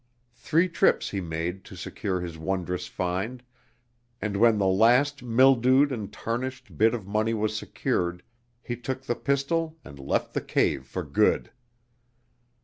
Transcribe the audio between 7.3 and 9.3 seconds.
was secured, he took the